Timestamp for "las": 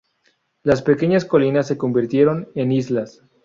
0.63-0.81